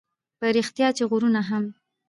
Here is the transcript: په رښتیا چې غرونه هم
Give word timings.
په 0.39 0.45
رښتیا 0.55 0.87
چې 0.97 1.03
غرونه 1.09 1.41
هم 1.49 1.63